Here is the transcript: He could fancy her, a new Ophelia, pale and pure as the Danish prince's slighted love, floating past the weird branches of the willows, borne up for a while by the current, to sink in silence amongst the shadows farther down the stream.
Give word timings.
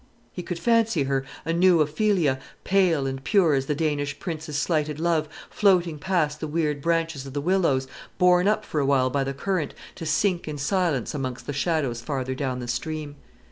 He 0.33 0.41
could 0.41 0.57
fancy 0.57 1.03
her, 1.03 1.23
a 1.45 1.53
new 1.53 1.79
Ophelia, 1.79 2.39
pale 2.63 3.05
and 3.05 3.23
pure 3.23 3.53
as 3.53 3.67
the 3.67 3.75
Danish 3.75 4.17
prince's 4.19 4.57
slighted 4.57 4.99
love, 4.99 5.29
floating 5.51 5.99
past 5.99 6.39
the 6.39 6.47
weird 6.47 6.81
branches 6.81 7.27
of 7.27 7.33
the 7.33 7.39
willows, 7.39 7.87
borne 8.17 8.47
up 8.47 8.65
for 8.65 8.79
a 8.79 8.85
while 8.87 9.11
by 9.11 9.23
the 9.23 9.35
current, 9.35 9.75
to 9.93 10.07
sink 10.07 10.47
in 10.47 10.57
silence 10.57 11.13
amongst 11.13 11.45
the 11.45 11.53
shadows 11.53 12.01
farther 12.01 12.33
down 12.33 12.57
the 12.57 12.67
stream. 12.67 13.15